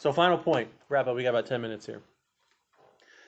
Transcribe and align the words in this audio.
So, 0.00 0.10
final 0.14 0.38
point, 0.38 0.70
wrap 0.88 1.08
up. 1.08 1.14
We 1.14 1.24
got 1.24 1.28
about 1.30 1.44
10 1.44 1.60
minutes 1.60 1.84
here. 1.84 2.00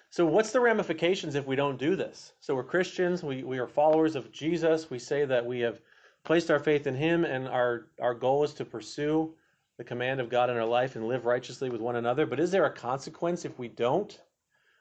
So, 0.09 0.25
what's 0.25 0.53
the 0.53 0.61
ramifications 0.61 1.35
if 1.35 1.47
we 1.47 1.55
don't 1.55 1.79
do 1.79 1.97
this? 1.97 2.33
So, 2.41 2.55
we're 2.55 2.65
Christians, 2.65 3.23
we, 3.23 3.43
we 3.43 3.59
are 3.59 3.67
followers 3.67 4.17
of 4.17 4.33
Jesus. 4.33 4.89
We 4.89 4.99
say 4.99 5.27
that 5.27 5.45
we 5.45 5.61
have 5.61 5.83
placed 6.25 6.51
our 6.51 6.59
faith 6.59 6.87
in 6.87 6.95
Him, 6.95 7.27
and 7.27 7.47
our, 7.47 7.89
our 8.01 8.15
goal 8.15 8.43
is 8.43 8.55
to 8.55 8.65
pursue 8.65 9.35
the 9.77 9.85
command 9.85 10.19
of 10.19 10.31
God 10.31 10.49
in 10.49 10.57
our 10.57 10.65
life 10.65 10.97
and 10.97 11.07
live 11.07 11.27
righteously 11.27 11.69
with 11.69 11.83
one 11.83 11.97
another. 11.97 12.25
But 12.25 12.41
is 12.41 12.51
there 12.51 12.65
a 12.65 12.73
consequence 12.73 13.45
if 13.45 13.59
we 13.59 13.69
don't? 13.69 14.19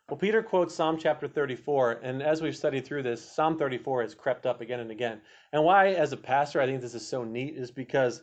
Well, 0.08 0.18
Peter 0.18 0.42
quotes 0.42 0.74
Psalm 0.74 0.98
chapter 0.98 1.28
34, 1.28 2.00
and 2.04 2.24
as 2.24 2.42
we've 2.42 2.56
studied 2.56 2.86
through 2.86 3.04
this, 3.04 3.22
Psalm 3.22 3.58
34 3.58 4.04
has 4.04 4.16
crept 4.16 4.46
up 4.46 4.62
again 4.62 4.80
and 4.80 4.92
again. 4.92 5.20
And 5.52 5.66
why, 5.66 5.90
as 5.90 6.14
a 6.14 6.18
pastor, 6.18 6.62
I 6.62 6.68
think 6.68 6.80
this 6.80 6.96
is 6.96 7.06
so 7.06 7.26
neat 7.26 7.58
is 7.58 7.70
because 7.70 8.22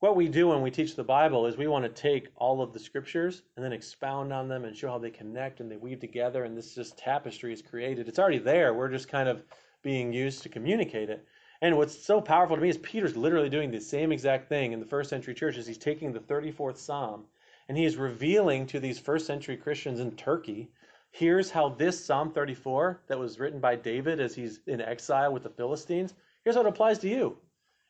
what 0.00 0.16
we 0.16 0.28
do 0.28 0.48
when 0.48 0.62
we 0.62 0.70
teach 0.70 0.94
the 0.94 1.04
Bible 1.04 1.46
is 1.46 1.56
we 1.56 1.66
want 1.66 1.84
to 1.84 2.02
take 2.02 2.28
all 2.36 2.62
of 2.62 2.72
the 2.72 2.78
scriptures 2.78 3.42
and 3.56 3.64
then 3.64 3.72
expound 3.72 4.32
on 4.32 4.48
them 4.48 4.64
and 4.64 4.76
show 4.76 4.88
how 4.88 4.98
they 4.98 5.10
connect 5.10 5.60
and 5.60 5.70
they 5.70 5.76
weave 5.76 6.00
together, 6.00 6.44
and 6.44 6.56
this 6.56 6.74
just 6.74 6.96
tapestry 6.96 7.52
is 7.52 7.62
created. 7.62 8.08
It's 8.08 8.18
already 8.18 8.38
there. 8.38 8.74
We're 8.74 8.90
just 8.90 9.08
kind 9.08 9.28
of 9.28 9.42
being 9.82 10.12
used 10.12 10.42
to 10.42 10.48
communicate 10.48 11.10
it. 11.10 11.26
And 11.60 11.76
what's 11.76 11.98
so 11.98 12.20
powerful 12.20 12.56
to 12.56 12.62
me 12.62 12.68
is 12.68 12.78
Peter's 12.78 13.16
literally 13.16 13.48
doing 13.48 13.70
the 13.70 13.80
same 13.80 14.12
exact 14.12 14.48
thing 14.48 14.72
in 14.72 14.80
the 14.80 14.86
first 14.86 15.10
century 15.10 15.34
church 15.34 15.54
churches. 15.54 15.66
He's 15.66 15.78
taking 15.78 16.12
the 16.12 16.20
34th 16.20 16.78
Psalm 16.78 17.24
and 17.68 17.76
he 17.76 17.84
is 17.84 17.96
revealing 17.96 18.66
to 18.66 18.80
these 18.80 18.98
first 18.98 19.26
century 19.26 19.56
Christians 19.56 20.00
in 20.00 20.12
Turkey 20.12 20.70
here's 21.10 21.50
how 21.50 21.70
this 21.70 22.04
Psalm 22.04 22.32
34 22.32 23.02
that 23.08 23.18
was 23.18 23.38
written 23.38 23.60
by 23.60 23.76
David 23.76 24.20
as 24.20 24.34
he's 24.34 24.60
in 24.66 24.80
exile 24.80 25.32
with 25.32 25.42
the 25.42 25.50
Philistines, 25.50 26.14
here's 26.44 26.56
how 26.56 26.62
it 26.62 26.68
applies 26.68 26.98
to 27.00 27.08
you. 27.08 27.36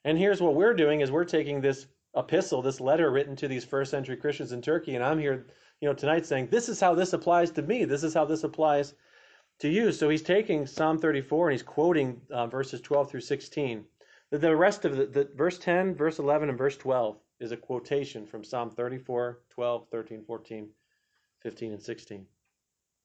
And 0.05 0.17
here's 0.17 0.41
what 0.41 0.55
we're 0.55 0.75
doing 0.75 1.01
is 1.01 1.11
we're 1.11 1.25
taking 1.25 1.61
this 1.61 1.86
epistle, 2.17 2.62
this 2.62 2.81
letter 2.81 3.11
written 3.11 3.37
to 3.37 3.48
these 3.48 3.64
first 3.64 3.91
century 3.91 4.17
Christians 4.17 4.53
in 4.53 4.62
Turkey, 4.62 4.95
and 4.95 5.05
I'm 5.05 5.19
here, 5.19 5.47
you 5.81 5.89
know, 5.89 5.95
tonight 5.95 6.27
saying 6.27 6.48
this 6.48 6.69
is 6.69 6.81
how 6.81 6.95
this 6.95 7.12
applies 7.12 7.51
to 7.53 7.62
me. 7.62 7.84
This 7.84 8.03
is 8.03 8.14
how 8.14 8.25
this 8.25 8.45
applies 8.45 8.95
to 9.61 9.69
you. 9.69 9.92
So 9.92 10.09
he's 10.09 10.23
taking 10.23 10.67
Psalm 10.67 10.98
34 10.98 11.48
and 11.48 11.53
he's 11.53 11.62
quoting 11.62 12.20
uh, 12.31 12.47
verses 12.47 12.81
12 12.81 13.11
through 13.11 13.20
16. 13.20 13.84
The, 14.31 14.39
the 14.39 14.56
rest 14.56 14.84
of 14.84 14.97
the, 14.97 15.06
the 15.06 15.29
verse 15.36 15.59
10, 15.59 15.95
verse 15.95 16.19
11, 16.19 16.48
and 16.48 16.59
verse 16.59 16.77
12 16.77 17.19
is 17.41 17.53
a 17.53 17.56
quotation 17.56 18.27
from 18.27 18.45
Psalm 18.45 18.70
34, 18.70 19.41
12, 19.51 19.86
13, 19.91 20.25
14, 20.25 20.69
15, 21.42 21.73
and 21.73 21.83
16. 21.83 22.27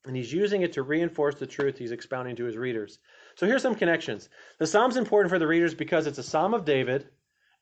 And 0.06 0.16
he's 0.16 0.32
using 0.32 0.62
it 0.62 0.72
to 0.74 0.82
reinforce 0.82 1.36
the 1.36 1.46
truth 1.46 1.78
he's 1.78 1.92
expounding 1.92 2.36
to 2.36 2.44
his 2.44 2.56
readers. 2.56 2.98
So 3.36 3.46
here's 3.46 3.62
some 3.62 3.74
connections. 3.74 4.28
The 4.58 4.66
psalm's 4.66 4.96
important 4.96 5.30
for 5.30 5.38
the 5.38 5.46
readers 5.46 5.74
because 5.74 6.06
it's 6.06 6.18
a 6.18 6.22
psalm 6.22 6.52
of 6.52 6.66
David, 6.66 7.08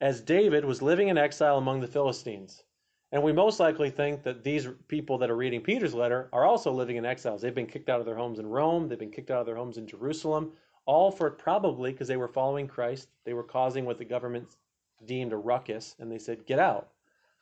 as 0.01 0.21
David 0.21 0.65
was 0.65 0.81
living 0.81 1.07
in 1.07 1.17
exile 1.17 1.57
among 1.57 1.79
the 1.79 1.87
Philistines. 1.87 2.63
And 3.11 3.21
we 3.21 3.31
most 3.31 3.59
likely 3.59 3.91
think 3.91 4.23
that 4.23 4.43
these 4.43 4.67
people 4.87 5.19
that 5.19 5.29
are 5.29 5.35
reading 5.35 5.61
Peter's 5.61 5.93
letter 5.93 6.29
are 6.33 6.45
also 6.45 6.71
living 6.71 6.95
in 6.95 7.05
exiles. 7.05 7.41
They've 7.41 7.53
been 7.53 7.67
kicked 7.67 7.89
out 7.89 7.99
of 7.99 8.05
their 8.05 8.15
homes 8.15 8.39
in 8.39 8.47
Rome, 8.47 8.87
they've 8.87 8.97
been 8.97 9.11
kicked 9.11 9.29
out 9.29 9.39
of 9.39 9.45
their 9.45 9.55
homes 9.55 9.77
in 9.77 9.85
Jerusalem, 9.85 10.53
all 10.85 11.11
for 11.11 11.29
probably 11.29 11.91
because 11.91 12.07
they 12.07 12.17
were 12.17 12.27
following 12.27 12.67
Christ. 12.67 13.09
They 13.23 13.33
were 13.33 13.43
causing 13.43 13.85
what 13.85 13.99
the 13.99 14.05
government 14.05 14.55
deemed 15.05 15.31
a 15.31 15.37
ruckus, 15.37 15.95
and 15.99 16.11
they 16.11 16.17
said, 16.17 16.45
Get 16.45 16.59
out. 16.59 16.89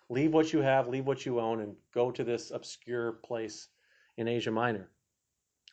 Leave 0.09 0.33
what 0.33 0.51
you 0.51 0.59
have, 0.59 0.89
leave 0.89 1.07
what 1.07 1.25
you 1.25 1.39
own, 1.39 1.61
and 1.61 1.75
go 1.93 2.11
to 2.11 2.23
this 2.23 2.51
obscure 2.51 3.13
place 3.13 3.69
in 4.17 4.27
Asia 4.27 4.51
Minor. 4.51 4.89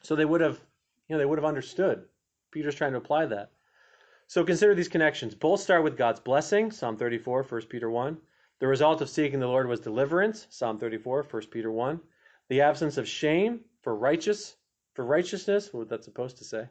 So 0.02 0.14
they 0.14 0.24
would 0.24 0.40
have, 0.40 0.60
you 1.08 1.14
know, 1.14 1.18
they 1.18 1.26
would 1.26 1.38
have 1.38 1.44
understood. 1.44 2.04
Peter's 2.52 2.76
trying 2.76 2.92
to 2.92 2.98
apply 2.98 3.26
that. 3.26 3.50
So 4.28 4.44
consider 4.44 4.74
these 4.74 4.88
connections. 4.88 5.34
Both 5.34 5.60
start 5.60 5.82
with 5.82 5.96
God's 5.96 6.20
blessing, 6.20 6.70
Psalm 6.70 6.98
34, 6.98 7.44
1 7.44 7.62
Peter 7.62 7.90
1. 7.90 8.18
The 8.60 8.66
result 8.66 9.00
of 9.00 9.08
seeking 9.08 9.40
the 9.40 9.46
Lord 9.46 9.66
was 9.66 9.80
deliverance, 9.80 10.46
Psalm 10.50 10.78
34, 10.78 11.22
1 11.30 11.42
Peter 11.46 11.72
1. 11.72 11.98
The 12.50 12.60
absence 12.60 12.98
of 12.98 13.08
shame 13.08 13.60
for 13.80 13.96
righteous 13.96 14.56
for 14.92 15.06
righteousness, 15.06 15.72
what 15.72 15.88
that's 15.88 16.04
supposed 16.04 16.36
to 16.38 16.44
say. 16.44 16.68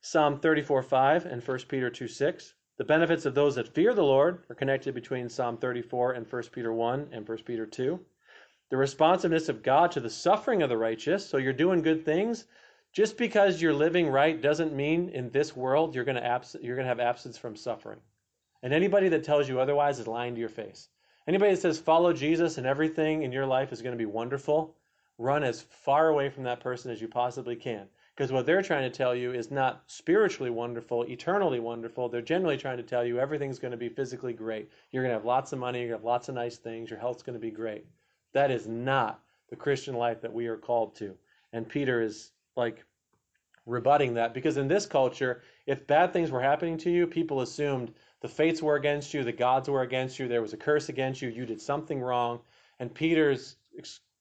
Psalm 0.00 0.40
34, 0.40 0.82
5 0.82 1.26
and 1.26 1.46
1 1.46 1.58
Peter 1.68 1.90
2, 1.90 2.08
6. 2.08 2.54
The 2.76 2.84
benefits 2.84 3.24
of 3.24 3.36
those 3.36 3.54
that 3.54 3.72
fear 3.72 3.94
the 3.94 4.02
Lord 4.02 4.42
are 4.50 4.56
connected 4.56 4.92
between 4.92 5.28
Psalm 5.28 5.58
34 5.58 6.14
and 6.14 6.26
1 6.26 6.42
Peter 6.50 6.72
1 6.72 7.10
and 7.12 7.28
1 7.28 7.38
Peter 7.44 7.66
2. 7.66 8.00
The 8.70 8.76
responsiveness 8.76 9.48
of 9.48 9.62
God 9.62 9.92
to 9.92 10.00
the 10.00 10.10
suffering 10.10 10.60
of 10.60 10.70
the 10.70 10.76
righteous. 10.76 11.24
So 11.24 11.36
you're 11.36 11.52
doing 11.52 11.82
good 11.82 12.04
things, 12.04 12.46
just 12.96 13.18
because 13.18 13.60
you're 13.60 13.74
living 13.74 14.08
right 14.08 14.40
doesn't 14.40 14.74
mean 14.74 15.10
in 15.10 15.28
this 15.28 15.54
world 15.54 15.94
you're 15.94 16.06
going 16.06 16.16
to 16.16 16.24
abs- 16.24 16.56
you're 16.62 16.76
going 16.76 16.86
to 16.86 16.88
have 16.88 16.98
absence 16.98 17.36
from 17.36 17.54
suffering. 17.54 18.00
And 18.62 18.72
anybody 18.72 19.10
that 19.10 19.22
tells 19.22 19.46
you 19.46 19.60
otherwise 19.60 19.98
is 19.98 20.06
lying 20.06 20.32
to 20.32 20.40
your 20.40 20.48
face. 20.48 20.88
Anybody 21.28 21.50
that 21.50 21.60
says 21.60 21.78
follow 21.78 22.14
Jesus 22.14 22.56
and 22.56 22.66
everything 22.66 23.22
in 23.22 23.32
your 23.32 23.44
life 23.44 23.70
is 23.70 23.82
going 23.82 23.92
to 23.92 23.98
be 23.98 24.06
wonderful, 24.06 24.78
run 25.18 25.44
as 25.44 25.60
far 25.60 26.08
away 26.08 26.30
from 26.30 26.44
that 26.44 26.60
person 26.60 26.90
as 26.90 26.98
you 26.98 27.06
possibly 27.06 27.54
can. 27.54 27.86
Because 28.14 28.32
what 28.32 28.46
they're 28.46 28.62
trying 28.62 28.90
to 28.90 28.96
tell 28.96 29.14
you 29.14 29.34
is 29.34 29.50
not 29.50 29.82
spiritually 29.88 30.48
wonderful, 30.48 31.02
eternally 31.02 31.60
wonderful. 31.60 32.08
They're 32.08 32.22
generally 32.22 32.56
trying 32.56 32.78
to 32.78 32.82
tell 32.82 33.04
you 33.04 33.18
everything's 33.18 33.58
going 33.58 33.72
to 33.72 33.76
be 33.76 33.90
physically 33.90 34.32
great. 34.32 34.70
You're 34.90 35.02
going 35.02 35.12
to 35.12 35.18
have 35.18 35.26
lots 35.26 35.52
of 35.52 35.58
money, 35.58 35.80
you're 35.80 35.88
going 35.88 36.00
to 36.00 36.02
have 36.02 36.12
lots 36.12 36.30
of 36.30 36.34
nice 36.34 36.56
things, 36.56 36.88
your 36.88 36.98
health's 36.98 37.22
going 37.22 37.38
to 37.38 37.46
be 37.46 37.50
great. 37.50 37.84
That 38.32 38.50
is 38.50 38.66
not 38.66 39.20
the 39.50 39.56
Christian 39.56 39.96
life 39.96 40.22
that 40.22 40.32
we 40.32 40.46
are 40.46 40.56
called 40.56 40.94
to. 40.96 41.14
And 41.52 41.68
Peter 41.68 42.00
is 42.00 42.30
like 42.56 42.84
rebutting 43.66 44.14
that 44.14 44.32
because 44.32 44.56
in 44.56 44.68
this 44.68 44.86
culture, 44.86 45.42
if 45.66 45.86
bad 45.86 46.12
things 46.12 46.30
were 46.30 46.40
happening 46.40 46.78
to 46.78 46.90
you, 46.90 47.06
people 47.06 47.40
assumed 47.40 47.92
the 48.20 48.28
fates 48.28 48.62
were 48.62 48.76
against 48.76 49.12
you, 49.12 49.24
the 49.24 49.32
gods 49.32 49.68
were 49.68 49.82
against 49.82 50.18
you, 50.18 50.28
there 50.28 50.42
was 50.42 50.52
a 50.52 50.56
curse 50.56 50.88
against 50.88 51.20
you, 51.20 51.28
you 51.28 51.44
did 51.46 51.60
something 51.60 52.00
wrong. 52.00 52.40
And 52.78 52.94
Peter's 52.94 53.56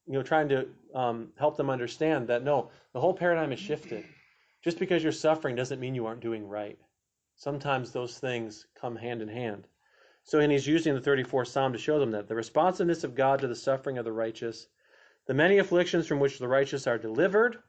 you 0.07 0.13
know 0.13 0.23
trying 0.23 0.49
to 0.49 0.67
um, 0.93 1.29
help 1.37 1.57
them 1.57 1.69
understand 1.69 2.27
that 2.27 2.43
no, 2.43 2.69
the 2.93 2.99
whole 2.99 3.13
paradigm 3.13 3.51
has 3.51 3.59
shifted. 3.59 4.03
Just 4.63 4.79
because 4.79 5.03
you're 5.03 5.11
suffering 5.11 5.55
doesn't 5.55 5.79
mean 5.79 5.93
you 5.93 6.07
aren't 6.07 6.21
doing 6.21 6.47
right. 6.47 6.77
Sometimes 7.35 7.91
those 7.91 8.17
things 8.17 8.65
come 8.73 8.95
hand 8.95 9.21
in 9.21 9.27
hand. 9.27 9.67
So, 10.23 10.39
and 10.39 10.51
he's 10.51 10.65
using 10.65 10.95
the 10.95 11.01
34th 11.01 11.47
Psalm 11.47 11.73
to 11.73 11.77
show 11.77 11.99
them 11.99 12.11
that 12.11 12.27
the 12.27 12.33
responsiveness 12.33 13.03
of 13.03 13.13
God 13.13 13.39
to 13.39 13.47
the 13.47 13.55
suffering 13.55 13.99
of 13.99 14.05
the 14.05 14.11
righteous, 14.11 14.67
the 15.27 15.35
many 15.35 15.59
afflictions 15.59 16.07
from 16.07 16.19
which 16.19 16.39
the 16.39 16.47
righteous 16.47 16.87
are 16.87 16.97
delivered, 16.97 17.59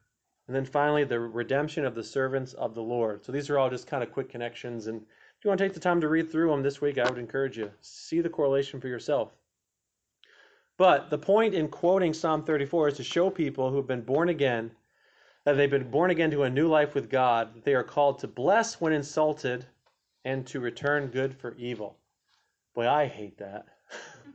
and 0.47 0.55
then 0.55 0.65
finally, 0.65 1.05
the 1.05 1.19
redemption 1.19 1.84
of 1.84 1.95
the 1.95 2.05
servants 2.05 2.53
of 2.55 2.75
the 2.75 2.83
Lord. 2.83 3.25
So 3.25 3.33
these 3.33 3.51
are 3.51 3.59
all 3.59 3.69
just 3.69 3.87
kind 3.87 4.03
of 4.03 4.12
quick 4.12 4.29
connections. 4.29 4.87
And 4.87 5.03
if 5.03 5.45
you 5.45 5.49
want 5.49 5.59
to 5.59 5.65
take 5.65 5.75
the 5.75 5.81
time 5.81 6.01
to 6.01 6.09
read 6.09 6.31
through 6.31 6.51
them 6.51 6.62
this 6.62 6.81
week, 6.81 6.99
I 6.99 7.09
would 7.09 7.19
encourage 7.19 7.59
you. 7.59 7.71
See 7.81 8.21
the 8.21 8.29
correlation 8.29 8.81
for 8.81 8.89
yourself. 8.89 9.33
But 10.77 11.11
the 11.11 11.19
point 11.19 11.55
in 11.55 11.69
quoting 11.69 12.12
Psalm 12.12 12.45
34 12.45 12.89
is 12.89 12.97
to 12.99 13.05
show 13.05 13.31
people 13.31 13.71
who 13.71 13.77
have 13.77 13.87
been 13.87 14.03
born 14.03 14.29
again 14.29 14.71
that 15.47 15.57
they've 15.57 15.71
been 15.71 15.91
born 15.91 16.11
again 16.11 16.31
to 16.33 16.43
a 16.43 16.51
new 16.51 16.67
life 16.67 16.95
with 16.95 17.09
God, 17.09 17.55
that 17.55 17.65
they 17.65 17.75
are 17.75 17.84
called 17.84 18.19
to 18.19 18.27
bless 18.27 18.81
when 18.81 18.93
insulted 18.93 19.65
and 20.25 20.45
to 20.49 20.59
return 20.59 21.07
good 21.07 21.33
for 21.33 21.55
evil. 21.57 21.97
Boy, 22.75 22.89
I 22.89 23.07
hate 23.07 23.39
that. 23.39 23.67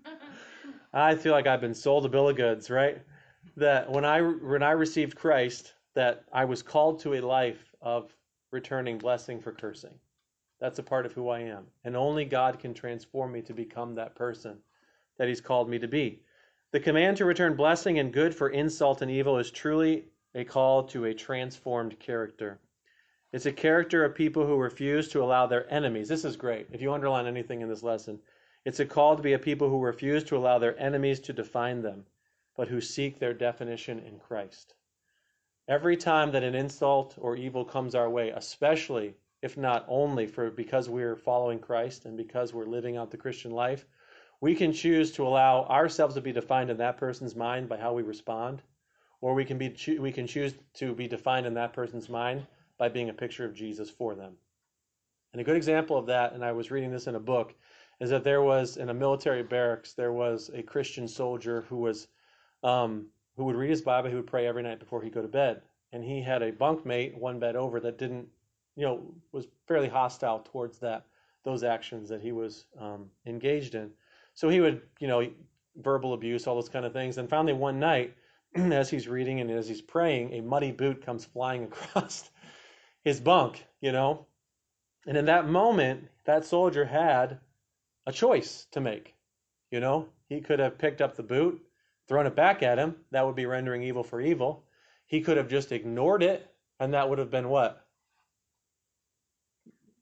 I 0.93 1.15
feel 1.15 1.33
like 1.33 1.47
I've 1.47 1.59
been 1.59 1.73
sold 1.73 2.05
a 2.05 2.09
bill 2.09 2.29
of 2.29 2.37
goods, 2.37 2.69
right? 2.69 3.01
That 3.57 3.91
when 3.91 4.05
I 4.05 4.21
when 4.21 4.63
I 4.63 4.71
received 4.71 5.17
Christ, 5.17 5.73
that 5.93 6.25
I 6.31 6.45
was 6.45 6.61
called 6.61 6.99
to 7.01 7.15
a 7.15 7.21
life 7.21 7.73
of 7.81 8.15
returning 8.51 8.97
blessing 8.97 9.39
for 9.41 9.51
cursing. 9.51 9.99
That's 10.59 10.79
a 10.79 10.83
part 10.83 11.05
of 11.05 11.13
who 11.13 11.29
I 11.29 11.39
am. 11.39 11.65
And 11.83 11.95
only 11.95 12.25
God 12.25 12.59
can 12.59 12.73
transform 12.73 13.31
me 13.31 13.41
to 13.43 13.53
become 13.53 13.95
that 13.95 14.15
person 14.15 14.57
that 15.17 15.27
He's 15.27 15.41
called 15.41 15.69
me 15.69 15.79
to 15.79 15.87
be. 15.87 16.21
The 16.71 16.79
command 16.79 17.17
to 17.17 17.25
return 17.25 17.55
blessing 17.55 17.99
and 17.99 18.13
good 18.13 18.33
for 18.33 18.49
insult 18.49 19.01
and 19.01 19.11
evil 19.11 19.37
is 19.37 19.51
truly 19.51 20.05
a 20.35 20.45
call 20.45 20.83
to 20.83 21.05
a 21.05 21.13
transformed 21.13 21.99
character. 21.99 22.59
It's 23.33 23.45
a 23.45 23.51
character 23.51 24.05
of 24.05 24.15
people 24.15 24.45
who 24.45 24.55
refuse 24.57 25.09
to 25.09 25.23
allow 25.23 25.47
their 25.47 25.71
enemies. 25.73 26.07
This 26.07 26.25
is 26.25 26.35
great. 26.35 26.67
If 26.71 26.81
you 26.81 26.93
underline 26.93 27.27
anything 27.27 27.61
in 27.61 27.69
this 27.69 27.83
lesson, 27.83 28.19
it's 28.63 28.79
a 28.79 28.85
call 28.85 29.15
to 29.15 29.23
be 29.23 29.33
a 29.33 29.39
people 29.39 29.69
who 29.69 29.79
refuse 29.79 30.23
to 30.25 30.37
allow 30.37 30.59
their 30.59 30.79
enemies 30.79 31.19
to 31.21 31.33
define 31.33 31.81
them, 31.81 32.05
but 32.55 32.67
who 32.67 32.79
seek 32.79 33.19
their 33.19 33.33
definition 33.33 33.99
in 33.99 34.19
Christ. 34.19 34.75
Every 35.67 35.95
time 35.95 36.31
that 36.31 36.43
an 36.43 36.55
insult 36.55 37.15
or 37.17 37.35
evil 37.35 37.63
comes 37.63 37.95
our 37.95 38.09
way, 38.09 38.29
especially 38.29 39.15
if 39.41 39.57
not 39.57 39.85
only 39.87 40.27
for 40.27 40.49
because 40.51 40.89
we're 40.89 41.15
following 41.15 41.59
Christ 41.59 42.05
and 42.05 42.17
because 42.17 42.53
we're 42.53 42.65
living 42.65 42.97
out 42.97 43.11
the 43.11 43.17
Christian 43.17 43.51
life, 43.51 43.85
we 44.39 44.55
can 44.55 44.73
choose 44.73 45.11
to 45.13 45.25
allow 45.25 45.65
ourselves 45.65 46.15
to 46.15 46.21
be 46.21 46.31
defined 46.31 46.69
in 46.69 46.77
that 46.77 46.97
person's 46.97 47.35
mind 47.35 47.69
by 47.69 47.77
how 47.77 47.93
we 47.93 48.01
respond, 48.01 48.61
or 49.21 49.33
we 49.33 49.45
can 49.45 49.57
be 49.57 49.75
we 49.99 50.11
can 50.11 50.27
choose 50.27 50.53
to 50.73 50.93
be 50.93 51.07
defined 51.07 51.45
in 51.45 51.53
that 51.53 51.73
person's 51.73 52.09
mind 52.09 52.45
by 52.77 52.89
being 52.89 53.09
a 53.09 53.13
picture 53.13 53.45
of 53.45 53.53
Jesus 53.53 53.89
for 53.89 54.15
them. 54.15 54.37
And 55.33 55.41
a 55.41 55.43
good 55.43 55.55
example 55.55 55.97
of 55.97 56.07
that, 56.07 56.33
and 56.33 56.43
I 56.43 56.51
was 56.51 56.71
reading 56.71 56.91
this 56.91 57.07
in 57.07 57.15
a 57.15 57.19
book, 57.19 57.53
is 57.99 58.09
that 58.09 58.23
there 58.23 58.41
was 58.41 58.77
in 58.77 58.89
a 58.89 58.93
military 58.93 59.43
barracks 59.43 59.93
there 59.93 60.11
was 60.11 60.49
a 60.53 60.63
Christian 60.63 61.07
soldier 61.07 61.61
who 61.61 61.77
was 61.77 62.07
um, 62.63 63.07
who 63.37 63.45
would 63.45 63.55
read 63.55 63.69
his 63.69 63.81
Bible, 63.81 64.09
he 64.09 64.15
would 64.15 64.27
pray 64.27 64.47
every 64.47 64.63
night 64.63 64.79
before 64.79 65.01
he'd 65.01 65.13
go 65.13 65.21
to 65.21 65.27
bed. 65.27 65.61
And 65.93 66.03
he 66.03 66.21
had 66.21 66.41
a 66.41 66.51
bunkmate 66.51 67.17
one 67.17 67.39
bed 67.39 67.55
over 67.55 67.79
that 67.81 67.97
didn't, 67.97 68.27
you 68.75 68.85
know, 68.85 69.13
was 69.31 69.47
fairly 69.67 69.89
hostile 69.89 70.39
towards 70.39 70.79
that 70.79 71.05
those 71.43 71.63
actions 71.63 72.09
that 72.09 72.21
he 72.21 72.31
was 72.31 72.65
um, 72.79 73.09
engaged 73.25 73.75
in. 73.75 73.91
So 74.33 74.49
he 74.49 74.59
would, 74.59 74.81
you 74.99 75.07
know, 75.07 75.27
verbal 75.75 76.13
abuse, 76.13 76.47
all 76.47 76.55
those 76.55 76.69
kind 76.69 76.85
of 76.85 76.93
things. 76.93 77.17
And 77.17 77.29
finally, 77.29 77.53
one 77.53 77.79
night, 77.79 78.15
as 78.55 78.89
he's 78.89 79.07
reading 79.07 79.39
and 79.41 79.49
as 79.49 79.67
he's 79.67 79.81
praying, 79.81 80.33
a 80.33 80.41
muddy 80.41 80.71
boot 80.71 81.05
comes 81.05 81.25
flying 81.25 81.63
across 81.71 82.29
his 83.03 83.19
bunk, 83.19 83.65
you 83.81 83.91
know. 83.91 84.27
And 85.07 85.17
in 85.17 85.25
that 85.25 85.47
moment, 85.47 86.07
that 86.25 86.45
soldier 86.45 86.85
had 86.85 87.39
a 88.05 88.11
choice 88.11 88.67
to 88.71 88.81
make. 88.81 89.15
You 89.71 89.79
know, 89.79 90.09
he 90.27 90.41
could 90.41 90.59
have 90.59 90.77
picked 90.77 91.01
up 91.01 91.15
the 91.15 91.23
boot, 91.23 91.61
thrown 92.07 92.27
it 92.27 92.35
back 92.35 92.63
at 92.63 92.77
him. 92.77 92.95
That 93.11 93.25
would 93.25 93.35
be 93.35 93.45
rendering 93.45 93.83
evil 93.83 94.03
for 94.03 94.21
evil. 94.21 94.63
He 95.05 95.21
could 95.21 95.37
have 95.37 95.47
just 95.47 95.71
ignored 95.71 96.23
it, 96.23 96.49
and 96.79 96.93
that 96.93 97.09
would 97.09 97.19
have 97.19 97.31
been 97.31 97.49
what? 97.49 97.85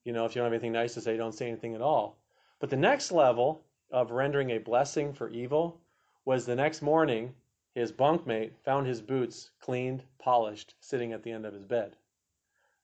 You 0.03 0.13
know, 0.13 0.25
if 0.25 0.35
you 0.35 0.39
don't 0.39 0.45
have 0.45 0.53
anything 0.53 0.71
nice 0.71 0.93
to 0.95 1.01
say, 1.01 1.17
don't 1.17 1.33
say 1.33 1.47
anything 1.47 1.75
at 1.75 1.81
all. 1.81 2.17
But 2.59 2.69
the 2.69 2.77
next 2.77 3.11
level 3.11 3.65
of 3.91 4.11
rendering 4.11 4.51
a 4.51 4.57
blessing 4.57 5.13
for 5.13 5.29
evil 5.29 5.81
was 6.25 6.45
the 6.45 6.55
next 6.55 6.81
morning, 6.81 7.33
his 7.73 7.91
bunkmate 7.91 8.51
found 8.63 8.85
his 8.87 9.01
boots 9.01 9.51
cleaned, 9.59 10.03
polished, 10.19 10.75
sitting 10.79 11.13
at 11.13 11.23
the 11.23 11.31
end 11.31 11.45
of 11.45 11.53
his 11.53 11.65
bed. 11.65 11.95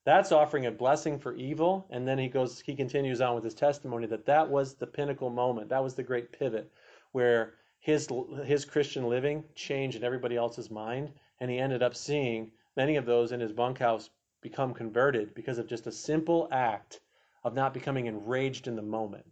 That's 0.05 0.31
offering 0.31 0.67
a 0.67 0.71
blessing 0.71 1.17
for 1.17 1.35
evil, 1.35 1.87
and 1.89 2.07
then 2.07 2.19
he 2.19 2.27
goes, 2.27 2.59
he 2.59 2.75
continues 2.75 3.21
on 3.21 3.33
with 3.33 3.43
his 3.43 3.55
testimony 3.55 4.05
that 4.07 4.27
that 4.27 4.49
was 4.49 4.75
the 4.75 4.87
pinnacle 4.87 5.31
moment. 5.31 5.69
That 5.69 5.83
was 5.83 5.95
the 5.95 6.03
great 6.03 6.31
pivot 6.31 6.71
where 7.11 7.55
his 7.85 8.09
his 8.45 8.65
Christian 8.65 9.07
living 9.09 9.43
changed 9.53 9.95
in 9.95 10.03
everybody 10.03 10.35
else's 10.35 10.71
mind, 10.71 11.11
and 11.39 11.51
he 11.51 11.59
ended 11.59 11.83
up 11.83 11.93
seeing 11.93 12.51
many 12.75 12.95
of 12.95 13.05
those 13.05 13.31
in 13.31 13.39
his 13.39 13.51
bunkhouse 13.51 14.09
become 14.41 14.73
converted 14.73 15.35
because 15.35 15.59
of 15.59 15.67
just 15.67 15.85
a 15.85 15.91
simple 15.91 16.47
act 16.51 16.99
of 17.43 17.53
not 17.53 17.75
becoming 17.75 18.07
enraged 18.07 18.67
in 18.67 18.75
the 18.75 18.81
moment. 18.81 19.27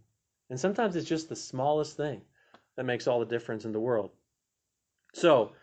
And 0.52 0.60
sometimes 0.60 0.96
it's 0.96 1.10
just 1.10 1.30
the 1.30 1.36
smallest 1.36 1.98
thing 1.98 2.22
that 2.76 2.84
makes 2.84 3.08
all 3.08 3.20
the 3.20 3.26
difference 3.26 3.66
in 3.66 3.72
the 3.72 3.80
world. 3.80 4.12
So, 5.16 5.54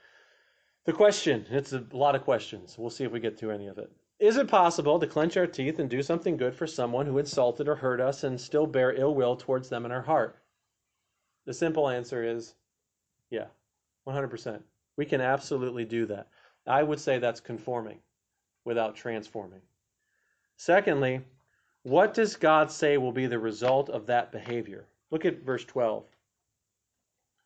the 0.84 0.92
question, 0.92 1.46
it's 1.48 1.72
a 1.72 1.86
lot 1.92 2.16
of 2.16 2.24
questions. 2.24 2.76
We'll 2.76 2.90
see 2.90 3.04
if 3.04 3.12
we 3.12 3.20
get 3.20 3.38
to 3.38 3.52
any 3.52 3.68
of 3.68 3.78
it. 3.78 3.92
Is 4.18 4.36
it 4.36 4.48
possible 4.48 4.98
to 4.98 5.06
clench 5.06 5.36
our 5.36 5.46
teeth 5.46 5.78
and 5.78 5.88
do 5.88 6.02
something 6.02 6.36
good 6.36 6.56
for 6.56 6.66
someone 6.66 7.06
who 7.06 7.18
insulted 7.18 7.68
or 7.68 7.76
hurt 7.76 8.00
us 8.00 8.24
and 8.24 8.40
still 8.40 8.66
bear 8.66 8.92
ill 8.92 9.14
will 9.14 9.36
towards 9.36 9.68
them 9.68 9.84
in 9.84 9.92
our 9.92 10.02
heart? 10.02 10.42
The 11.46 11.54
simple 11.54 11.88
answer 11.88 12.24
is 12.24 12.54
yeah, 13.30 13.46
100%. 14.06 14.60
We 14.96 15.06
can 15.06 15.20
absolutely 15.20 15.84
do 15.84 16.06
that. 16.06 16.28
I 16.66 16.82
would 16.82 17.00
say 17.00 17.18
that's 17.18 17.40
conforming 17.40 17.98
without 18.64 18.94
transforming. 18.94 19.60
Secondly, 20.56 21.22
what 21.82 22.12
does 22.12 22.36
God 22.36 22.70
say 22.70 22.98
will 22.98 23.12
be 23.12 23.26
the 23.26 23.38
result 23.38 23.88
of 23.88 24.06
that 24.06 24.32
behavior? 24.32 24.86
Look 25.10 25.24
at 25.24 25.42
verse 25.42 25.64
12. 25.64 26.04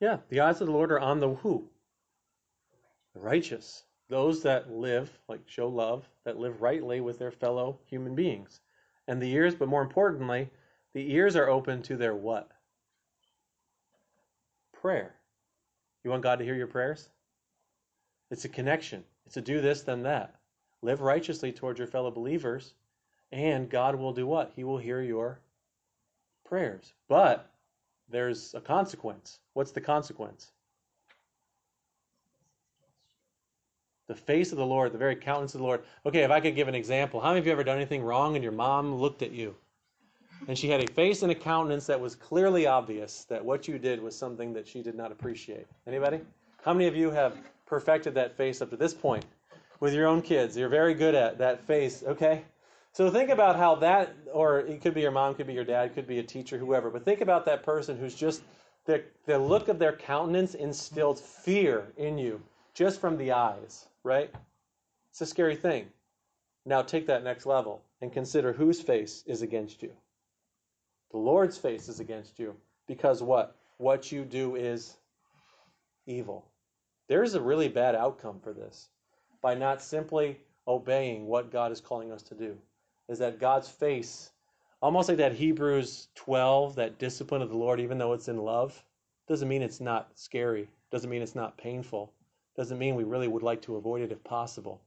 Yeah, 0.01 0.19
the 0.29 0.41
eyes 0.41 0.61
of 0.61 0.67
the 0.67 0.73
Lord 0.73 0.91
are 0.91 1.01
on 1.01 1.21
the 1.21 1.35
who? 1.35 1.69
The 3.15 3.21
righteous 3.21 3.85
those 4.09 4.43
that 4.43 4.71
live, 4.71 5.11
like 5.29 5.41
show 5.47 5.69
love, 5.69 6.09
that 6.25 6.39
live 6.39 6.61
rightly 6.61 7.01
with 7.01 7.19
their 7.19 7.31
fellow 7.31 7.79
human 7.87 8.15
beings. 8.15 8.61
And 9.09 9.21
the 9.21 9.33
ears, 9.33 9.55
but 9.55 9.69
more 9.69 9.83
importantly, 9.83 10.51
the 10.93 11.13
ears 11.13 11.37
are 11.37 11.49
open 11.49 11.83
to 11.83 11.97
their 11.97 12.15
what? 12.15 12.51
Prayer. 14.73 15.15
You 16.05 16.11
want 16.11 16.23
God 16.23 16.39
to 16.39 16.45
hear 16.45 16.55
your 16.55 16.67
prayers? 16.67 17.09
It's 18.31 18.45
a 18.45 18.49
connection. 18.49 19.05
It's 19.27 19.39
a 19.39 19.41
do 19.41 19.61
this, 19.61 19.83
then 19.83 20.03
that. 20.03 20.35
Live 20.83 21.01
righteously 21.01 21.51
towards 21.51 21.79
your 21.79 21.89
fellow 21.89 22.11
believers, 22.11 22.75
and 23.33 23.71
God 23.71 23.97
will 23.97 24.13
do 24.13 24.27
what? 24.27 24.53
He 24.55 24.65
will 24.65 24.77
hear 24.77 25.01
your 25.01 25.41
prayers. 26.45 26.93
But 27.09 27.51
there's 28.11 28.55
a 28.55 28.61
consequence. 28.61 29.39
What's 29.55 29.73
the 29.73 29.81
consequence? 29.81 30.51
The 34.07 34.15
face 34.15 34.53
of 34.53 34.59
the 34.59 34.67
Lord, 34.67 34.93
the 34.93 34.99
very 34.99 35.17
countenance 35.17 35.55
of 35.55 35.61
the 35.61 35.67
Lord. 35.67 35.83
Okay, 36.05 36.23
if 36.23 36.31
I 36.31 36.41
could 36.41 36.55
give 36.55 36.69
an 36.69 36.75
example, 36.75 37.21
how 37.21 37.29
many 37.29 37.41
of 37.41 37.47
you 37.47 37.53
ever 37.53 37.65
done 37.65 37.77
anything 37.77 38.03
wrong 38.03 38.35
and 38.35 38.43
your 38.43 38.53
mom 38.53 38.97
looked 38.97 39.23
at 39.23 39.33
you? 39.33 39.57
And 40.47 40.59
she 40.59 40.69
had 40.69 40.83
a 40.83 40.93
face 40.93 41.23
and 41.23 41.33
a 41.33 41.35
countenance 41.35 41.87
that 41.87 42.01
was 42.01 42.15
clearly 42.15 42.67
obvious 42.67 43.25
that 43.25 43.45
what 43.45 43.67
you 43.67 43.79
did 43.79 44.03
was 44.03 44.17
something 44.17 44.53
that 44.53 44.69
she 44.69 44.83
did 44.83 44.95
not 44.95 45.11
appreciate. 45.11 45.67
Anybody? 45.87 46.21
How 46.63 46.73
many 46.73 46.87
of 46.87 46.97
you 46.97 47.11
have 47.11 47.37
perfected 47.67 48.15
that 48.15 48.37
face 48.37 48.61
up 48.61 48.71
to 48.71 48.77
this 48.77 48.95
point 48.95 49.25
with 49.81 49.95
your 49.95 50.07
own 50.07 50.23
kids? 50.23 50.57
You're 50.57 50.69
very 50.69 50.95
good 50.95 51.15
at 51.15 51.39
that 51.39 51.67
face, 51.67 52.03
okay? 52.07 52.45
So 52.93 53.11
think 53.11 53.31
about 53.31 53.57
how 53.57 53.75
that, 53.77 54.15
or 54.33 54.61
it 54.61 54.81
could 54.81 54.95
be 54.95 55.01
your 55.01 55.11
mom, 55.11 55.35
could 55.35 55.47
be 55.47 55.55
your 55.55 55.65
dad, 55.65 55.95
could 55.95 56.07
be 56.07 56.19
a 56.19 56.23
teacher, 56.23 56.59
whoever, 56.59 56.91
but 56.91 57.05
think 57.05 57.21
about 57.21 57.45
that 57.47 57.63
person 57.63 57.97
who's 57.99 58.15
just, 58.15 58.43
the, 58.85 59.03
the 59.27 59.39
look 59.39 59.69
of 59.69 59.79
their 59.79 59.97
countenance 59.97 60.55
instilled 60.55 61.19
fear 61.19 61.87
in 61.97 62.19
you 62.19 62.41
just 62.75 63.01
from 63.01 63.17
the 63.17 63.33
eyes 63.33 63.87
right? 64.05 64.31
It's 65.11 65.21
a 65.23 65.27
scary 65.27 65.57
thing. 65.57 65.87
Now 66.65 66.83
take 66.83 67.07
that 67.09 67.25
next 67.25 67.47
level 67.47 67.83
and 68.01 68.13
consider 68.13 68.53
whose 68.53 68.81
face 68.81 69.25
is 69.27 69.43
against 69.43 69.83
you. 69.83 69.91
The 71.15 71.21
Lord's 71.21 71.57
face 71.57 71.89
is 71.89 72.01
against 72.01 72.39
you 72.39 72.57
because 72.89 73.23
what? 73.23 73.57
What 73.79 74.13
you 74.13 74.25
do 74.25 74.57
is 74.57 74.97
evil. 76.07 76.45
There's 77.09 77.35
a 77.35 77.41
really 77.41 77.69
bad 77.69 77.95
outcome 77.95 78.41
for 78.41 78.53
this 78.53 78.89
by 79.41 79.55
not 79.55 79.81
simply 79.81 80.41
obeying 80.67 81.27
what 81.27 81.53
God 81.53 81.73
is 81.73 81.81
calling 81.81 82.11
us 82.11 82.23
to 82.25 82.35
do. 82.35 82.59
Is 83.09 83.21
that 83.21 83.39
God's 83.39 83.69
face, 83.69 84.33
almost 84.83 85.09
like 85.09 85.19
that 85.19 85.35
Hebrews 85.35 86.09
12, 86.17 86.75
that 86.75 86.99
discipline 86.99 87.43
of 87.43 87.49
the 87.49 87.57
Lord, 87.57 87.81
even 87.81 87.97
though 87.97 88.13
it's 88.13 88.29
in 88.29 88.39
love, 88.39 88.83
doesn't 89.29 89.49
mean 89.49 89.63
it's 89.63 89.81
not 89.81 90.11
scary, 90.17 90.69
doesn't 90.91 91.09
mean 91.09 91.23
it's 91.23 91.37
not 91.37 91.57
painful 91.57 92.13
doesn't 92.57 92.79
mean 92.79 92.95
we 92.95 93.05
really 93.05 93.29
would 93.29 93.43
like 93.43 93.63
to 93.63 93.77
avoid 93.77 94.03
it 94.03 94.13
if 94.13 94.23
possible. 94.25 94.81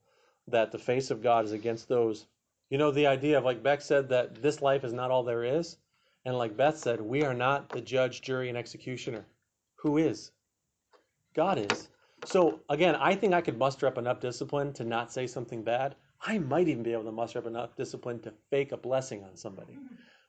That 0.47 0.71
the 0.71 0.79
face 0.79 1.11
of 1.11 1.21
God 1.21 1.45
is 1.45 1.51
against 1.51 1.89
those. 1.89 2.25
You 2.69 2.77
know, 2.77 2.91
the 2.91 3.07
idea 3.07 3.37
of, 3.37 3.43
like 3.43 3.63
Beck 3.63 3.81
said, 3.81 4.09
that 4.09 4.41
this 4.41 4.61
life 4.61 4.83
is 4.83 4.93
not 4.93 5.11
all 5.11 5.23
there 5.23 5.43
is. 5.43 5.77
And 6.27 6.37
like 6.37 6.57
Beth 6.57 6.77
said, 6.77 6.99
we 6.99 7.23
are 7.23 7.33
not 7.33 7.69
the 7.69 7.79
judge, 7.79 8.21
jury, 8.21 8.49
and 8.49 8.57
executioner. 8.57 9.25
Who 9.75 9.95
is? 9.95 10.31
God 11.33 11.57
is. 11.71 11.87
So 12.25 12.59
again, 12.69 12.95
I 12.95 13.15
think 13.15 13.33
I 13.33 13.39
could 13.39 13.57
muster 13.57 13.87
up 13.87 13.97
enough 13.97 14.19
discipline 14.19 14.73
to 14.73 14.83
not 14.83 15.09
say 15.09 15.25
something 15.25 15.63
bad. 15.63 15.95
I 16.21 16.39
might 16.39 16.67
even 16.67 16.83
be 16.83 16.91
able 16.91 17.05
to 17.05 17.13
muster 17.13 17.39
up 17.39 17.47
enough 17.47 17.77
discipline 17.77 18.19
to 18.23 18.33
fake 18.49 18.73
a 18.73 18.77
blessing 18.77 19.23
on 19.23 19.37
somebody. 19.37 19.77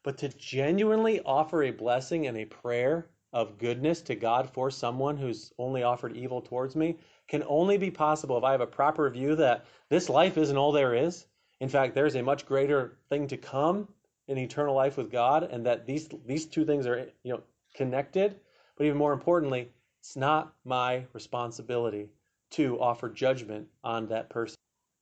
But 0.04 0.16
to 0.18 0.28
genuinely 0.28 1.20
offer 1.22 1.64
a 1.64 1.72
blessing 1.72 2.28
and 2.28 2.38
a 2.38 2.44
prayer 2.44 3.10
of 3.32 3.58
goodness 3.58 4.00
to 4.02 4.14
God 4.14 4.48
for 4.48 4.70
someone 4.70 5.16
who's 5.16 5.52
only 5.58 5.82
offered 5.82 6.16
evil 6.16 6.40
towards 6.40 6.76
me, 6.76 6.96
can 7.26 7.42
only 7.48 7.76
be 7.76 7.90
possible 7.90 8.38
if 8.38 8.44
I 8.44 8.52
have 8.52 8.60
a 8.60 8.68
proper 8.68 9.10
view 9.10 9.34
that 9.34 9.66
this 9.88 10.08
life 10.08 10.38
isn't 10.38 10.56
all 10.56 10.70
there 10.70 10.94
is. 10.94 11.26
In 11.58 11.68
fact, 11.68 11.96
there's 11.96 12.14
a 12.14 12.22
much 12.22 12.46
greater 12.46 12.98
thing 13.08 13.26
to 13.26 13.36
come 13.36 13.88
in 14.28 14.38
eternal 14.38 14.74
life 14.74 14.96
with 14.96 15.10
God, 15.10 15.42
and 15.42 15.66
that 15.66 15.86
these 15.86 16.08
these 16.26 16.46
two 16.46 16.64
things 16.64 16.86
are 16.86 17.10
you 17.22 17.32
know 17.32 17.42
connected. 17.74 18.38
But 18.76 18.84
even 18.84 18.98
more 18.98 19.12
importantly, 19.12 19.70
it's 20.00 20.16
not 20.16 20.54
my 20.64 21.04
responsibility 21.12 22.08
to 22.50 22.80
offer 22.80 23.08
judgment 23.08 23.66
on 23.82 24.06
that 24.06 24.30
person. 24.30 24.56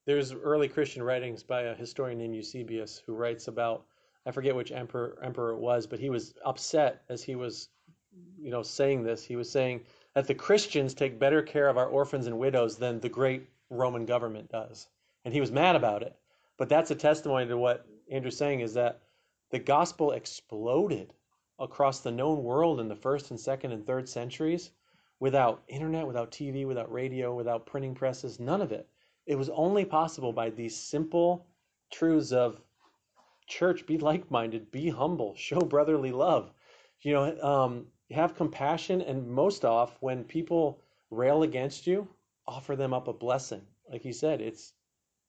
There's 0.07 0.33
early 0.33 0.69
Christian 0.69 1.03
writings 1.03 1.43
by 1.43 1.63
a 1.63 1.75
historian 1.75 2.19
named 2.19 2.35
Eusebius 2.37 3.03
who 3.05 3.15
writes 3.15 3.49
about 3.49 3.85
I 4.25 4.31
forget 4.33 4.57
which 4.57 4.73
emperor 4.73 5.19
emperor 5.23 5.53
it 5.53 5.59
was, 5.59 5.87
but 5.87 6.01
he 6.01 6.11
was 6.11 6.35
upset 6.45 7.03
as 7.09 7.23
he 7.23 7.35
was 7.35 7.69
you 8.39 8.51
know 8.51 8.63
saying 8.63 9.03
this. 9.03 9.25
He 9.25 9.37
was 9.37 9.51
saying 9.51 9.83
that 10.15 10.27
the 10.27 10.35
Christians 10.35 10.95
take 10.95 11.19
better 11.19 11.43
care 11.43 11.69
of 11.69 11.77
our 11.77 11.87
orphans 11.87 12.27
and 12.27 12.39
widows 12.39 12.77
than 12.79 13.01
the 13.01 13.09
great 13.09 13.49
Roman 13.71 14.07
government 14.07 14.51
does. 14.51 14.89
And 15.25 15.35
he 15.35 15.41
was 15.41 15.51
mad 15.51 15.77
about 15.77 16.03
it. 16.03 16.17
But 16.57 16.69
that's 16.69 16.91
a 16.91 16.95
testimony 16.95 17.47
to 17.47 17.59
what 17.59 17.87
Andrew's 18.11 18.37
saying 18.37 18.61
is 18.61 18.75
that 18.75 19.03
the 19.51 19.59
gospel 19.59 20.13
exploded 20.13 21.15
across 21.59 22.01
the 22.01 22.11
known 22.11 22.43
world 22.43 22.81
in 22.81 22.89
the 22.89 22.97
first 22.97 23.31
and 23.31 23.41
second 23.41 23.73
and 23.73 23.87
third 23.87 24.09
centuries 24.09 24.71
without 25.21 25.63
internet, 25.69 26.07
without 26.07 26.31
TV, 26.31 26.67
without 26.67 26.93
radio, 26.93 27.35
without 27.35 27.67
printing 27.67 27.95
presses, 27.95 28.39
none 28.39 28.61
of 28.61 28.73
it. 28.73 28.89
It 29.27 29.37
was 29.37 29.49
only 29.51 29.85
possible 29.85 30.33
by 30.33 30.51
these 30.51 30.77
simple 30.77 31.47
truths 31.91 32.33
of 32.33 32.61
church, 33.47 33.87
be 33.87 33.99
like 33.99 34.31
minded, 34.31 34.71
be 34.71 34.91
humble, 34.91 35.35
show 35.37 35.61
brotherly 35.61 36.13
love. 36.13 36.53
You 37.01 37.15
know, 37.15 37.41
um, 37.43 37.87
have 38.11 38.35
compassion, 38.35 39.01
and 39.01 39.29
most 39.29 39.65
off, 39.65 39.97
when 40.01 40.25
people 40.25 40.81
rail 41.11 41.43
against 41.43 41.87
you, 41.87 42.09
offer 42.47 42.77
them 42.77 42.93
up 42.93 43.09
a 43.09 43.13
blessing. 43.13 43.63
Like 43.91 44.03
he 44.03 44.13
said, 44.13 44.41
it's 44.41 44.73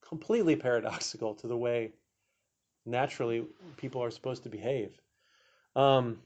completely 0.02 0.56
paradoxical 0.56 1.36
to 1.36 1.48
the 1.48 1.58
way 1.58 1.94
naturally 2.88 3.46
people 3.76 4.04
are 4.04 4.12
supposed 4.12 4.44
to 4.44 4.50
behave. 4.50 5.00
Um, 5.76 6.20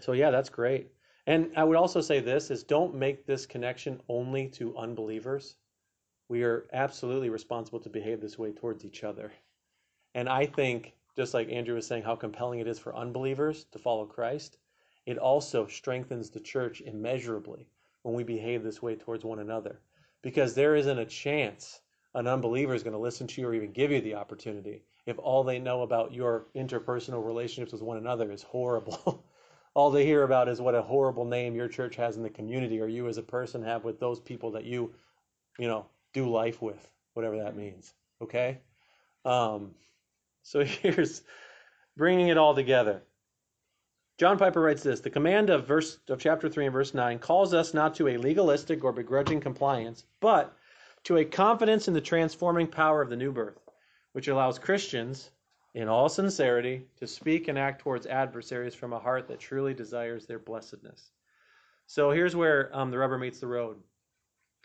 so 0.00 0.12
yeah, 0.12 0.30
that's 0.30 0.48
great. 0.48 0.90
And 1.26 1.50
I 1.56 1.64
would 1.64 1.76
also 1.76 2.00
say 2.00 2.20
this 2.20 2.50
is 2.50 2.62
don't 2.62 2.94
make 2.94 3.26
this 3.26 3.46
connection 3.46 4.00
only 4.08 4.48
to 4.50 4.76
unbelievers. 4.76 5.56
We 6.28 6.42
are 6.42 6.66
absolutely 6.72 7.30
responsible 7.30 7.80
to 7.80 7.90
behave 7.90 8.20
this 8.20 8.38
way 8.38 8.52
towards 8.52 8.84
each 8.84 9.04
other. 9.04 9.32
And 10.14 10.28
I 10.28 10.46
think, 10.46 10.94
just 11.16 11.34
like 11.34 11.50
Andrew 11.50 11.74
was 11.74 11.86
saying, 11.86 12.02
how 12.02 12.16
compelling 12.16 12.60
it 12.60 12.68
is 12.68 12.78
for 12.78 12.96
unbelievers 12.96 13.64
to 13.72 13.78
follow 13.78 14.06
Christ 14.06 14.58
it 15.06 15.18
also 15.18 15.66
strengthens 15.66 16.30
the 16.30 16.40
church 16.40 16.80
immeasurably 16.80 17.68
when 18.02 18.14
we 18.14 18.24
behave 18.24 18.62
this 18.62 18.80
way 18.80 18.96
towards 18.96 19.24
one 19.24 19.38
another. 19.38 19.80
Because 20.22 20.54
there 20.54 20.76
isn't 20.76 20.98
a 20.98 21.04
chance 21.04 21.82
an 22.14 22.26
unbeliever 22.26 22.74
is 22.74 22.82
going 22.82 22.92
to 22.92 22.98
listen 22.98 23.26
to 23.26 23.40
you 23.40 23.48
or 23.48 23.54
even 23.54 23.72
give 23.72 23.90
you 23.90 24.00
the 24.00 24.14
opportunity 24.14 24.82
if 25.06 25.18
all 25.18 25.42
they 25.44 25.58
know 25.58 25.82
about 25.82 26.12
your 26.12 26.46
interpersonal 26.56 27.24
relationships 27.24 27.72
with 27.72 27.82
one 27.82 27.96
another 27.96 28.30
is 28.30 28.42
horrible. 28.42 29.24
all 29.74 29.90
they 29.90 30.06
hear 30.06 30.22
about 30.22 30.48
is 30.48 30.60
what 30.60 30.74
a 30.74 30.82
horrible 30.82 31.24
name 31.24 31.54
your 31.54 31.68
church 31.68 31.96
has 31.96 32.16
in 32.16 32.22
the 32.22 32.30
community 32.30 32.80
or 32.80 32.86
you 32.86 33.08
as 33.08 33.18
a 33.18 33.22
person 33.22 33.62
have 33.62 33.84
with 33.84 33.98
those 33.98 34.20
people 34.20 34.52
that 34.52 34.64
you, 34.64 34.94
you 35.58 35.68
know, 35.68 35.86
do 36.12 36.30
life 36.30 36.62
with, 36.62 36.88
whatever 37.14 37.36
that 37.36 37.56
means. 37.56 37.92
Okay? 38.22 38.58
Um, 39.24 39.72
so 40.42 40.64
here's 40.64 41.22
bringing 41.96 42.28
it 42.28 42.38
all 42.38 42.54
together. 42.54 43.02
John 44.16 44.38
Piper 44.38 44.60
writes 44.60 44.84
this: 44.84 45.00
The 45.00 45.10
command 45.10 45.50
of 45.50 45.66
verse 45.66 45.98
of 46.08 46.20
chapter 46.20 46.48
three 46.48 46.66
and 46.66 46.72
verse 46.72 46.94
nine 46.94 47.18
calls 47.18 47.52
us 47.52 47.74
not 47.74 47.96
to 47.96 48.06
a 48.06 48.16
legalistic 48.16 48.84
or 48.84 48.92
begrudging 48.92 49.40
compliance, 49.40 50.04
but 50.20 50.56
to 51.04 51.18
a 51.18 51.24
confidence 51.24 51.86
in 51.86 51.94
the 51.94 52.00
transforming 52.00 52.66
power 52.66 53.02
of 53.02 53.10
the 53.10 53.16
new 53.16 53.30
birth, 53.30 53.60
which 54.12 54.28
allows 54.28 54.58
Christians, 54.58 55.30
in 55.74 55.88
all 55.88 56.08
sincerity, 56.08 56.86
to 56.96 57.06
speak 57.06 57.48
and 57.48 57.58
act 57.58 57.80
towards 57.80 58.06
adversaries 58.06 58.74
from 58.74 58.92
a 58.92 58.98
heart 58.98 59.28
that 59.28 59.40
truly 59.40 59.74
desires 59.74 60.26
their 60.26 60.38
blessedness. 60.38 61.10
So 61.86 62.10
here's 62.10 62.34
where 62.34 62.70
um, 62.74 62.90
the 62.90 62.98
rubber 62.98 63.18
meets 63.18 63.40
the 63.40 63.46
road. 63.46 63.76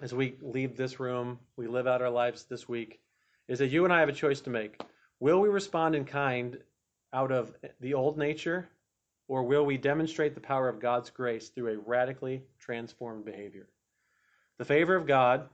As 0.01 0.13
we 0.13 0.37
leave 0.41 0.77
this 0.77 0.99
room, 0.99 1.39
we 1.57 1.67
live 1.67 1.87
out 1.87 2.01
our 2.01 2.09
lives 2.09 2.45
this 2.45 2.69
week, 2.69 3.01
is 3.49 3.59
that 3.59 3.67
you 3.67 3.83
and 3.83 3.93
I 3.93 3.99
have 3.99 4.07
a 4.07 4.13
choice 4.13 4.39
to 4.41 4.49
make. 4.49 4.81
Will 5.19 5.41
we 5.41 5.49
respond 5.49 5.95
in 5.95 6.05
kind 6.05 6.57
out 7.11 7.31
of 7.31 7.53
the 7.81 7.93
old 7.95 8.17
nature, 8.17 8.69
or 9.27 9.43
will 9.43 9.65
we 9.65 9.77
demonstrate 9.77 10.35
the 10.35 10.41
power 10.41 10.69
of 10.69 10.79
God's 10.79 11.09
grace 11.09 11.49
through 11.49 11.73
a 11.73 11.79
radically 11.79 12.43
transformed 12.59 13.25
behavior? 13.25 13.67
The 14.57 14.65
favor 14.65 14.95
of 14.95 15.07
God 15.07 15.49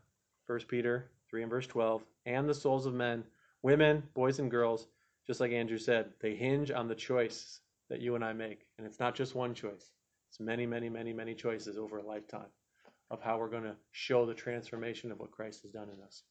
1 0.48 0.60
Peter 0.68 1.10
3 1.30 1.44
and 1.44 1.50
verse 1.50 1.68
12, 1.68 2.04
and 2.26 2.48
the 2.48 2.54
souls 2.54 2.86
of 2.86 2.94
men, 2.94 3.24
women, 3.64 4.04
boys, 4.14 4.40
and 4.40 4.52
girls, 4.52 4.88
just 5.26 5.40
like 5.40 5.52
Andrew 5.52 5.78
said, 5.78 6.12
they 6.22 6.36
hinge 6.36 6.70
on 6.72 6.88
the 6.88 6.96
choice 6.96 7.62
that 7.90 8.00
you 8.00 8.16
and 8.16 8.24
I 8.24 8.34
make. 8.34 8.66
And 8.78 8.86
it's 8.86 9.00
not 9.00 9.16
just 9.16 9.34
one 9.36 9.54
choice, 9.54 9.92
it's 10.30 10.40
many, 10.40 10.66
many, 10.66 10.90
many, 10.90 11.14
many 11.14 11.34
choices 11.34 11.78
over 11.78 11.98
a 11.98 12.06
lifetime 12.06 12.50
of 13.10 13.22
how 13.22 13.38
we're 13.38 13.50
going 13.50 13.64
to 13.64 13.76
show 13.92 14.26
the 14.26 14.34
transformation 14.34 15.12
of 15.12 15.20
what 15.20 15.32
Christ 15.32 15.64
has 15.64 15.72
done 15.72 15.90
in 15.90 16.02
us. 16.02 16.24